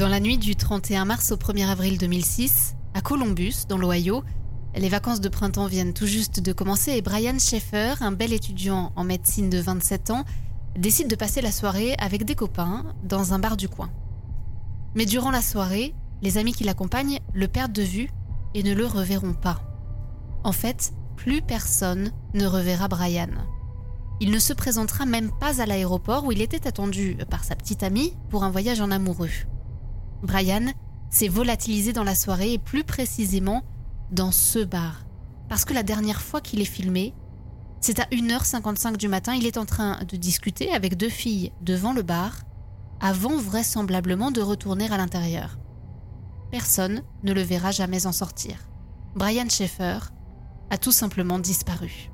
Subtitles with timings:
[0.00, 4.24] Dans la nuit du 31 mars au 1er avril 2006, à Columbus, dans l'Ohio,
[4.74, 8.92] les vacances de printemps viennent tout juste de commencer et Brian Schaeffer, un bel étudiant
[8.96, 10.24] en médecine de 27 ans,
[10.74, 13.90] décide de passer la soirée avec des copains dans un bar du coin.
[14.94, 18.08] Mais durant la soirée, les amis qui l'accompagnent le perdent de vue
[18.54, 19.60] et ne le reverront pas.
[20.44, 23.28] En fait, plus personne ne reverra Brian.
[24.18, 27.82] Il ne se présentera même pas à l'aéroport où il était attendu par sa petite
[27.82, 29.28] amie pour un voyage en amoureux.
[30.22, 30.72] Brian
[31.10, 33.64] s'est volatilisé dans la soirée et plus précisément
[34.10, 35.04] dans ce bar.
[35.48, 37.14] Parce que la dernière fois qu'il est filmé,
[37.80, 41.92] c'est à 1h55 du matin, il est en train de discuter avec deux filles devant
[41.92, 42.42] le bar,
[43.00, 45.58] avant vraisemblablement de retourner à l'intérieur.
[46.50, 48.68] Personne ne le verra jamais en sortir.
[49.14, 49.98] Brian Schaeffer
[50.68, 52.09] a tout simplement disparu.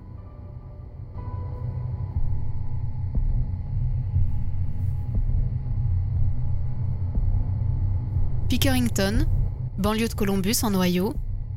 [8.48, 9.26] Pickerington,
[9.76, 11.14] banlieue de Columbus en Ohio,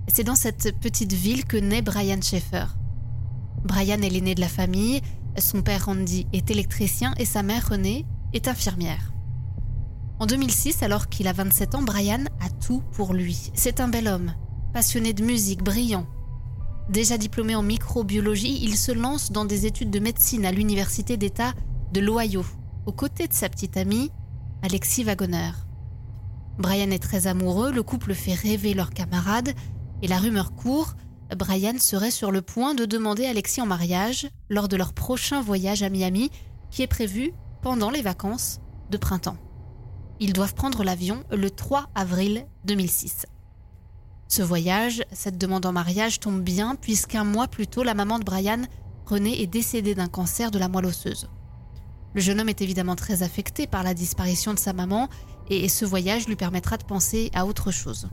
[0.08, 2.66] c'est dans cette petite ville que naît Brian Schaeffer.
[3.64, 5.02] Brian est l'aîné de la famille,
[5.38, 9.14] son père Randy est électricien et sa mère Renée est infirmière.
[10.20, 13.52] En 2006, alors qu'il a 27 ans, Brian a tout pour lui.
[13.54, 14.34] C'est un bel homme,
[14.74, 16.08] passionné de musique, brillant.
[16.90, 21.54] Déjà diplômé en microbiologie, il se lance dans des études de médecine à l'université d'État
[21.94, 22.44] de l'Ohio,
[22.88, 24.10] aux côtés de sa petite amie,
[24.64, 25.52] Alexis Wagoner.
[26.60, 29.54] Brian est très amoureux, le couple fait rêver leurs camarades,
[30.02, 30.96] et la rumeur court,
[31.38, 35.84] Brian serait sur le point de demander Alexis en mariage lors de leur prochain voyage
[35.84, 36.32] à Miami,
[36.70, 37.32] qui est prévu
[37.62, 38.60] pendant les vacances
[38.90, 39.38] de printemps.
[40.20, 43.26] Ils doivent prendre l'avion le 3 avril 2006.
[44.28, 48.26] Ce voyage, cette demande en mariage tombe bien puisqu'un mois plus tôt, la maman de
[48.26, 48.64] Brian,
[49.06, 51.30] René, est décédée d'un cancer de la moelle osseuse.
[52.16, 55.10] Le jeune homme est évidemment très affecté par la disparition de sa maman
[55.50, 58.10] et ce voyage lui permettra de penser à autre chose.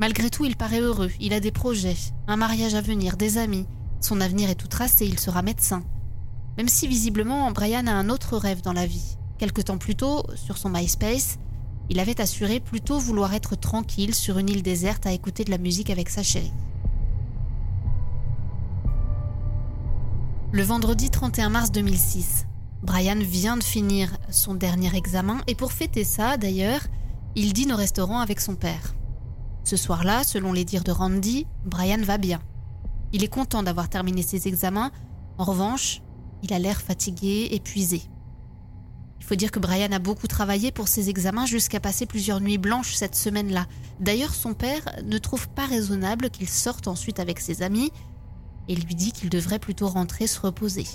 [0.00, 3.66] Malgré tout, il paraît heureux, il a des projets, un mariage à venir, des amis,
[4.00, 5.84] son avenir est tout tracé, il sera médecin.
[6.56, 9.16] Même si visiblement Brian a un autre rêve dans la vie.
[9.38, 11.38] Quelque temps plus tôt, sur son MySpace,
[11.88, 15.58] il avait assuré plutôt vouloir être tranquille sur une île déserte à écouter de la
[15.58, 16.52] musique avec sa chérie.
[20.52, 22.46] Le vendredi 31 mars 2006,
[22.82, 26.80] Brian vient de finir son dernier examen et pour fêter ça, d'ailleurs,
[27.36, 28.94] il dîne au restaurant avec son père.
[29.62, 32.42] Ce soir-là, selon les dires de Randy, Brian va bien.
[33.12, 34.90] Il est content d'avoir terminé ses examens.
[35.38, 36.02] En revanche,
[36.42, 38.02] il a l'air fatigué, épuisé.
[39.20, 42.58] Il faut dire que Brian a beaucoup travaillé pour ses examens jusqu'à passer plusieurs nuits
[42.58, 43.66] blanches cette semaine-là.
[44.00, 47.92] D'ailleurs, son père ne trouve pas raisonnable qu'il sorte ensuite avec ses amis
[48.66, 50.86] et lui dit qu'il devrait plutôt rentrer se reposer.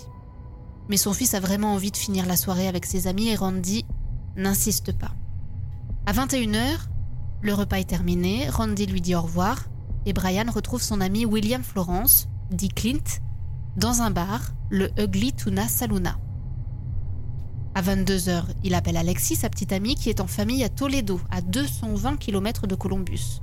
[0.90, 3.86] Mais son fils a vraiment envie de finir la soirée avec ses amis et Randy
[4.36, 5.12] n'insiste pas.
[6.06, 6.78] À 21h,
[7.42, 9.66] le repas est terminé, Randy lui dit au revoir
[10.06, 13.20] et Brian retrouve son ami William Florence, dit Clint,
[13.76, 16.18] dans un bar, le Ugly Tuna Saluna.
[17.76, 21.42] À 22h, il appelle Alexis, sa petite amie, qui est en famille à Toledo, à
[21.42, 23.42] 220 km de Columbus.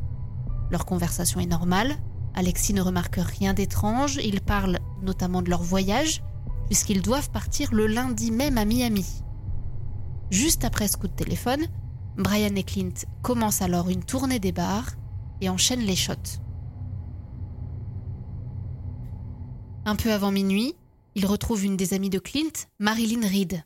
[0.71, 1.97] Leur conversation est normale,
[2.35, 6.23] Alexis ne remarque rien d'étrange, ils parlent notamment de leur voyage,
[6.75, 9.07] puisqu'ils doivent partir le lundi même à Miami.
[10.33, 11.69] Juste après ce coup de téléphone,
[12.17, 14.91] Brian et Clint commencent alors une tournée des bars
[15.41, 16.41] et enchaînent les shots.
[19.85, 20.75] Un peu avant minuit,
[21.15, 23.63] ils retrouvent une des amies de Clint, Marilyn Reed.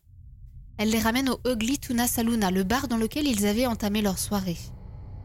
[0.77, 4.19] Elle les ramène au Ugly Tuna Saluna, le bar dans lequel ils avaient entamé leur
[4.19, 4.59] soirée.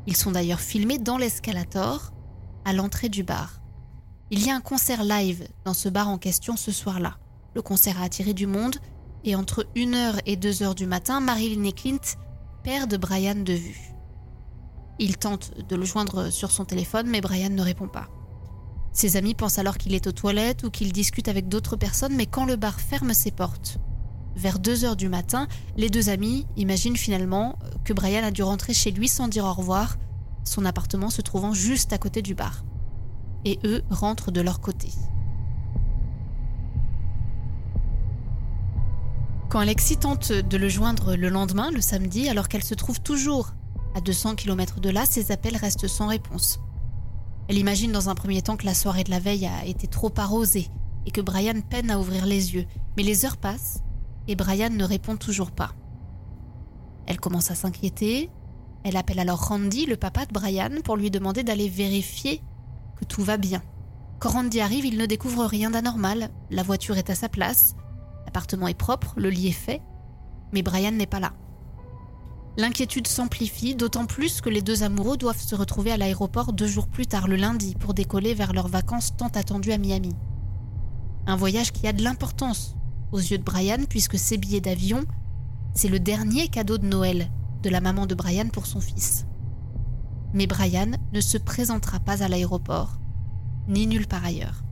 [0.07, 2.13] Ils sont d'ailleurs filmés dans l'escalator,
[2.63, 3.59] à l'entrée du bar.
[4.31, 7.17] Il y a un concert live dans ce bar en question ce soir-là.
[7.55, 8.77] Le concert a attiré du monde
[9.23, 12.17] et entre 1h et 2h du matin, Marilyn et Clint
[12.63, 13.93] perdent Brian de vue.
[14.99, 18.07] Il tente de le joindre sur son téléphone, mais Brian ne répond pas.
[18.91, 22.27] Ses amis pensent alors qu'il est aux toilettes ou qu'il discute avec d'autres personnes, mais
[22.27, 23.79] quand le bar ferme ses portes,
[24.35, 25.47] vers 2 heures du matin,
[25.77, 29.53] les deux amis imaginent finalement que Brian a dû rentrer chez lui sans dire au
[29.53, 29.97] revoir,
[30.43, 32.63] son appartement se trouvant juste à côté du bar.
[33.45, 34.89] Et eux rentrent de leur côté.
[39.53, 43.51] Quand Alexis tente de le joindre le lendemain, le samedi, alors qu'elle se trouve toujours
[43.93, 46.59] à 200 km de là, ses appels restent sans réponse.
[47.47, 50.11] Elle imagine dans un premier temps que la soirée de la veille a été trop
[50.17, 50.69] arrosée
[51.05, 52.65] et que Brian peine à ouvrir les yeux.
[52.97, 53.83] Mais les heures passent
[54.27, 55.75] et Brian ne répond toujours pas.
[57.05, 58.31] Elle commence à s'inquiéter.
[58.83, 62.41] Elle appelle alors Randy, le papa de Brian, pour lui demander d'aller vérifier
[62.95, 63.61] que tout va bien.
[64.17, 66.31] Quand Randy arrive, il ne découvre rien d'anormal.
[66.49, 67.75] La voiture est à sa place,
[68.25, 69.81] l'appartement est propre, le lit est fait,
[70.51, 71.33] mais Brian n'est pas là.
[72.55, 76.87] L'inquiétude s'amplifie, d'autant plus que les deux amoureux doivent se retrouver à l'aéroport deux jours
[76.87, 80.13] plus tard, le lundi, pour décoller vers leurs vacances tant attendues à Miami.
[81.25, 82.75] Un voyage qui a de l'importance
[83.11, 85.03] aux yeux de Brian, puisque ces billets d'avion,
[85.73, 87.31] c'est le dernier cadeau de Noël
[87.63, 89.25] de la maman de Brian pour son fils.
[90.33, 92.99] Mais Brian ne se présentera pas à l'aéroport,
[93.67, 94.62] ni nulle part ailleurs.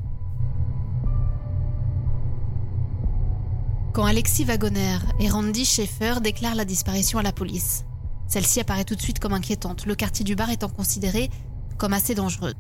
[3.94, 7.84] Quand Alexis Wagoner et Randy Schaeffer déclarent la disparition à la police,
[8.30, 11.30] celle-ci apparaît tout de suite comme inquiétante, le quartier du bar étant considéré
[11.78, 12.54] comme assez dangereux.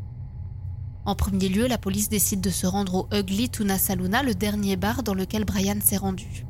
[1.06, 4.76] En premier lieu, la police décide de se rendre au Ugly Tuna Saluna, le dernier
[4.76, 6.46] bar dans lequel Brian s'est rendu.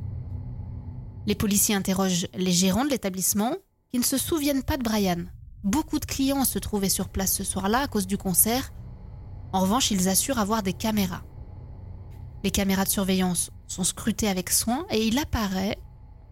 [1.27, 3.53] Les policiers interrogent les gérants de l'établissement
[3.91, 5.25] qui ne se souviennent pas de Brian.
[5.63, 8.73] Beaucoup de clients se trouvaient sur place ce soir-là à cause du concert.
[9.53, 11.21] En revanche, ils assurent avoir des caméras.
[12.43, 15.79] Les caméras de surveillance sont scrutées avec soin et il apparaît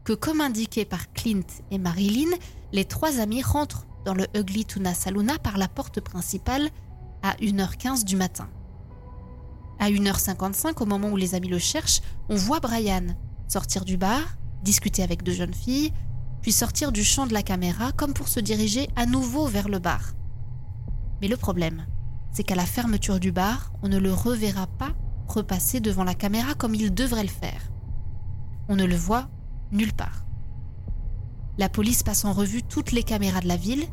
[0.04, 2.36] que, comme indiqué par Clint et Marilyn,
[2.74, 6.70] les trois amis rentrent dans le Ugly Tuna Saluna par la porte principale
[7.24, 8.50] à 1h15 du matin.
[9.80, 13.08] À 1h55, au moment où les amis le cherchent, on voit Brian
[13.48, 14.22] sortir du bar,
[14.62, 15.94] discuter avec deux jeunes filles,
[16.42, 19.80] puis sortir du champ de la caméra comme pour se diriger à nouveau vers le
[19.80, 20.12] bar.
[21.22, 21.86] Mais le problème,
[22.34, 24.94] c'est qu'à la fermeture du bar, on ne le reverra pas
[25.30, 27.72] repasser devant la caméra comme il devrait le faire.
[28.68, 29.30] On ne le voit
[29.72, 30.26] nulle part.
[31.58, 33.88] La police passe en revue toutes les caméras de la ville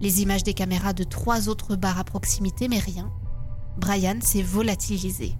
[0.00, 3.10] les images des caméras de trois autres bars à proximité, mais rien.
[3.78, 5.36] Brian s'est volatilisé.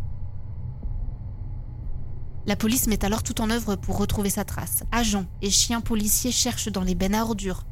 [2.47, 4.83] La police met alors tout en œuvre pour retrouver sa trace.
[4.93, 7.65] Agents et chiens policiers cherchent dans les bennes à ordures,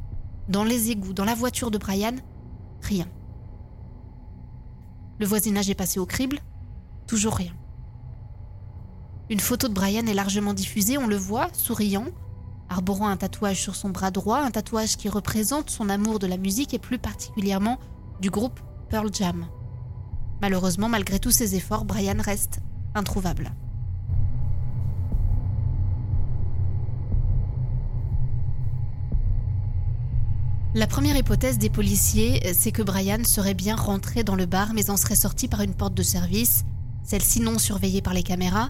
[0.49, 2.15] dans les égouts, dans la voiture de Brian.
[2.81, 3.07] Rien.
[5.19, 6.39] Le voisinage est passé au crible.
[7.13, 7.53] Rien.
[9.29, 12.07] Une photo de Brian est largement diffusée, on le voit, souriant,
[12.69, 16.37] arborant un tatouage sur son bras droit, un tatouage qui représente son amour de la
[16.37, 17.79] musique et plus particulièrement
[18.19, 19.45] du groupe Pearl Jam.
[20.41, 22.59] Malheureusement, malgré tous ses efforts, Brian reste
[22.95, 23.51] introuvable.
[30.73, 34.89] La première hypothèse des policiers, c'est que Brian serait bien rentré dans le bar mais
[34.89, 36.65] en serait sorti par une porte de service,
[37.03, 38.69] celle-ci non surveillée par les caméras,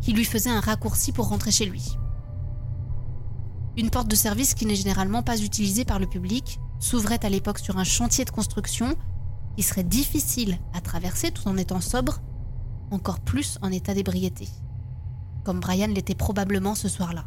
[0.00, 1.96] qui lui faisait un raccourci pour rentrer chez lui.
[3.76, 7.58] Une porte de service qui n'est généralement pas utilisée par le public s'ouvrait à l'époque
[7.58, 8.96] sur un chantier de construction
[9.56, 12.20] qui serait difficile à traverser tout en étant sobre,
[12.90, 14.48] encore plus en état d'ébriété,
[15.44, 17.26] comme Brian l'était probablement ce soir-là.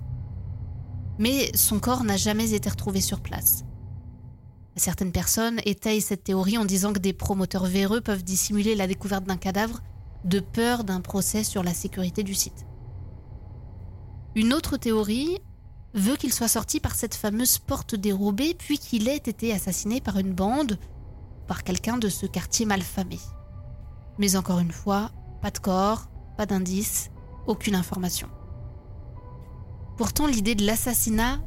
[1.20, 3.64] Mais son corps n'a jamais été retrouvé sur place.
[4.78, 9.26] Certaines personnes étayent cette théorie en disant que des promoteurs véreux peuvent dissimuler la découverte
[9.26, 9.82] d'un cadavre
[10.24, 12.66] de peur d'un procès sur la sécurité du site.
[14.36, 15.40] Une autre théorie
[15.94, 20.18] veut qu'il soit sorti par cette fameuse porte dérobée, puis qu'il ait été assassiné par
[20.18, 20.78] une bande,
[21.48, 23.20] par quelqu'un de ce quartier malfamé.
[24.18, 25.12] Mais encore une fois,
[25.42, 27.12] pas de corps, pas d'indice,
[27.48, 28.30] aucune information.
[29.98, 31.40] Pourtant, l'idée de l'assassinat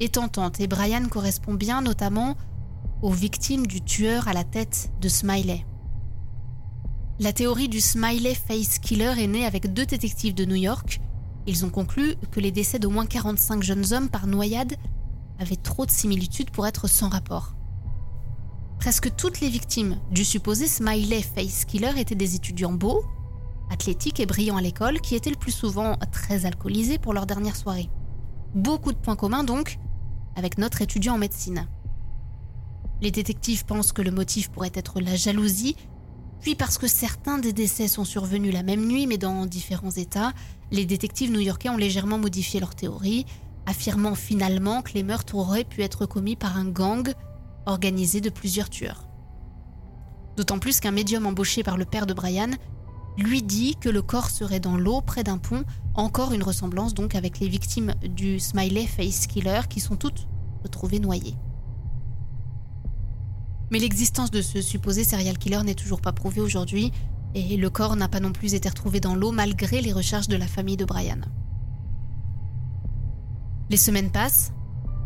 [0.00, 2.36] est tentante et Brian correspond bien notamment
[3.02, 5.64] aux victimes du tueur à la tête de Smiley.
[7.20, 11.00] La théorie du Smiley Face Killer est née avec deux détectives de New York,
[11.46, 14.76] ils ont conclu que les décès d'au moins 45 jeunes hommes par noyade
[15.40, 17.54] avaient trop de similitudes pour être sans rapport.
[18.78, 23.04] Presque toutes les victimes du supposé Smiley Face Killer étaient des étudiants beaux,
[23.70, 27.56] athlétiques et brillants à l'école qui étaient le plus souvent très alcoolisés pour leur dernière
[27.56, 27.90] soirée.
[28.54, 29.78] Beaucoup de points communs donc
[30.36, 31.66] avec notre étudiant en médecine.
[33.00, 35.76] Les détectives pensent que le motif pourrait être la jalousie,
[36.42, 40.32] puis parce que certains des décès sont survenus la même nuit mais dans différents états,
[40.72, 43.26] les détectives new-yorkais ont légèrement modifié leur théorie,
[43.64, 47.08] affirmant finalement que les meurtres auraient pu être commis par un gang
[47.64, 49.06] organisé de plusieurs tueurs.
[50.36, 52.50] D'autant plus qu'un médium embauché par le père de Brian
[53.16, 57.14] lui dit que le corps serait dans l'eau près d'un pont, encore une ressemblance donc
[57.14, 60.26] avec les victimes du Smiley Face Killer qui sont toutes
[60.64, 61.36] retrouvées noyées.
[63.72, 66.92] Mais l'existence de ce supposé serial killer n'est toujours pas prouvée aujourd'hui,
[67.34, 70.36] et le corps n'a pas non plus été retrouvé dans l'eau malgré les recherches de
[70.36, 71.22] la famille de Brian.
[73.70, 74.52] Les semaines passent,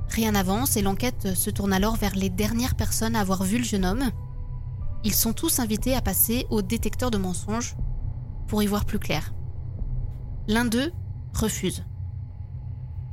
[0.09, 3.65] rien n'avance et l'enquête se tourne alors vers les dernières personnes à avoir vu le
[3.65, 4.11] jeune homme.
[5.05, 7.77] Ils sont tous invités à passer au détecteur de mensonges
[8.49, 9.33] pour y voir plus clair.
[10.49, 10.91] L'un d'eux
[11.35, 11.85] refuse.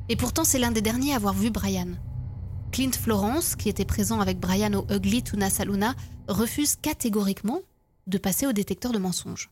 [0.09, 1.89] Et pourtant, c'est l'un des derniers à avoir vu Brian.
[2.73, 5.93] Clint Florence, qui était présent avec Brian au Ugly Tuna Saluna,
[6.27, 7.59] refuse catégoriquement
[8.07, 9.51] de passer au détecteur de mensonges.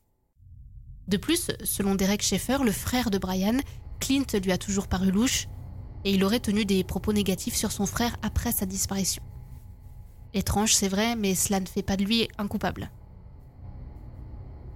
[1.08, 3.60] De plus, selon Derek Schaeffer, le frère de Brian,
[4.00, 5.48] Clint lui a toujours paru louche
[6.04, 9.22] et il aurait tenu des propos négatifs sur son frère après sa disparition.
[10.34, 12.90] Étrange, c'est vrai, mais cela ne fait pas de lui un coupable.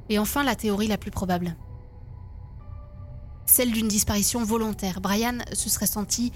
[0.10, 1.56] Et enfin, la théorie la plus probable.
[3.48, 5.02] Celle d'une disparition volontaire.
[5.02, 6.32] Brian se serait senti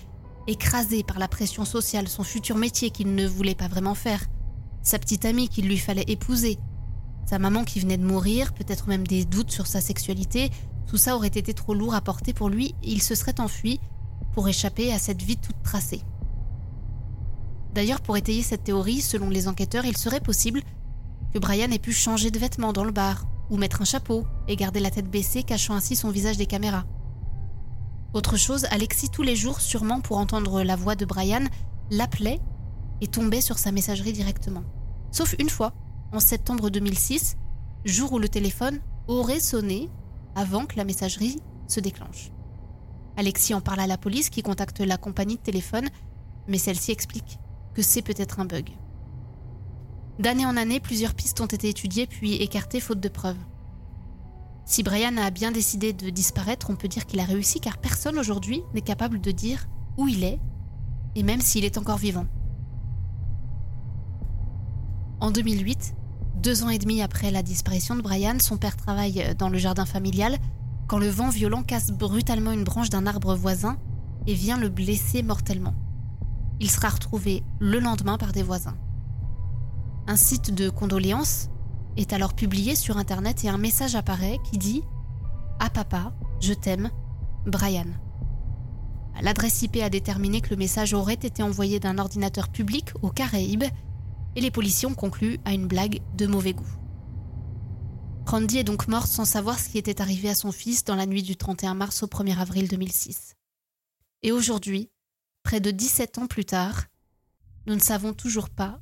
[0.49, 4.25] écrasé par la pression sociale, son futur métier qu'il ne voulait pas vraiment faire,
[4.81, 6.57] sa petite amie qu'il lui fallait épouser,
[7.25, 10.49] sa maman qui venait de mourir, peut-être même des doutes sur sa sexualité,
[10.87, 13.79] tout ça aurait été trop lourd à porter pour lui et il se serait enfui
[14.33, 16.01] pour échapper à cette vie toute tracée.
[17.73, 20.61] D'ailleurs, pour étayer cette théorie, selon les enquêteurs, il serait possible
[21.33, 24.55] que Brian ait pu changer de vêtements dans le bar, ou mettre un chapeau et
[24.55, 26.85] garder la tête baissée, cachant ainsi son visage des caméras.
[28.13, 31.43] Autre chose, Alexis, tous les jours, sûrement pour entendre la voix de Brian,
[31.91, 32.39] l'appelait
[33.01, 34.63] et tombait sur sa messagerie directement.
[35.11, 35.73] Sauf une fois,
[36.11, 37.37] en septembre 2006,
[37.85, 39.89] jour où le téléphone aurait sonné
[40.35, 42.31] avant que la messagerie se déclenche.
[43.15, 45.87] Alexis en parle à la police qui contacte la compagnie de téléphone,
[46.47, 47.37] mais celle-ci explique
[47.75, 48.71] que c'est peut-être un bug.
[50.17, 53.37] D'année en année, plusieurs pistes ont été étudiées puis écartées faute de preuves.
[54.65, 58.19] Si Brian a bien décidé de disparaître, on peut dire qu'il a réussi car personne
[58.19, 60.39] aujourd'hui n'est capable de dire où il est,
[61.15, 62.27] et même s'il est encore vivant.
[65.19, 65.95] En 2008,
[66.35, 69.85] deux ans et demi après la disparition de Brian, son père travaille dans le jardin
[69.85, 70.37] familial
[70.87, 73.77] quand le vent violent casse brutalement une branche d'un arbre voisin
[74.25, 75.73] et vient le blesser mortellement.
[76.59, 78.77] Il sera retrouvé le lendemain par des voisins.
[80.07, 81.49] Un site de condoléances
[81.97, 84.81] est alors publié sur Internet et un message apparaît qui dit⁇
[85.59, 86.89] Ah papa, je t'aime,
[87.45, 87.85] Brian⁇
[89.21, 93.65] L'adresse IP a déterminé que le message aurait été envoyé d'un ordinateur public aux Caraïbes
[94.35, 96.79] et les policiers ont conclu à une blague de mauvais goût.
[98.25, 101.07] Randy est donc morte sans savoir ce qui était arrivé à son fils dans la
[101.07, 103.35] nuit du 31 mars au 1er avril 2006.
[104.21, 104.91] Et aujourd'hui,
[105.43, 106.85] près de 17 ans plus tard,
[107.65, 108.79] nous ne savons toujours pas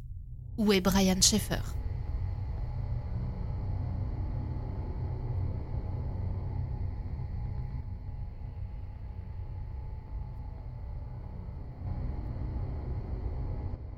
[0.57, 1.76] où est Brian Schaeffer.